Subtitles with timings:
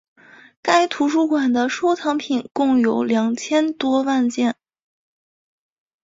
[0.63, 4.55] 该图书馆的收藏品共有两千多万件。